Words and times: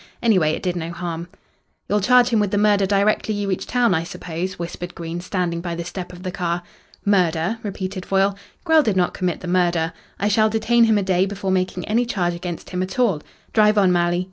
Anyway, 0.23 0.49
it 0.53 0.63
did 0.63 0.75
no 0.75 0.89
harm. 0.91 1.27
"You'll 1.87 2.01
charge 2.01 2.29
him 2.29 2.39
with 2.39 2.49
the 2.49 2.57
murder 2.57 2.87
directly 2.87 3.35
you 3.35 3.47
reach 3.47 3.67
town, 3.67 3.93
I 3.93 4.03
suppose?" 4.03 4.57
whispered 4.57 4.95
Green, 4.95 5.21
standing 5.21 5.61
by 5.61 5.75
the 5.75 5.85
step 5.85 6.11
of 6.11 6.23
the 6.23 6.31
car. 6.31 6.63
"Murder?" 7.05 7.59
repeated 7.61 8.07
Foyle. 8.07 8.35
"Grell 8.63 8.81
did 8.81 8.97
not 8.97 9.13
commit 9.13 9.41
the 9.41 9.47
murder. 9.47 9.93
I 10.19 10.27
shall 10.27 10.49
detain 10.49 10.85
him 10.85 10.97
a 10.97 11.03
day 11.03 11.27
before 11.27 11.51
making 11.51 11.87
any 11.87 12.07
charge 12.07 12.33
against 12.33 12.71
him 12.71 12.81
at 12.81 12.97
all. 12.97 13.21
Drive 13.53 13.77
on, 13.77 13.91
Malley. 13.91 14.19